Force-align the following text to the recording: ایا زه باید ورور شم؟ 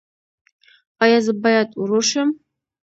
ایا 1.03 1.19
زه 1.25 1.33
باید 1.43 1.69
ورور 1.81 2.03
شم؟ 2.09 2.29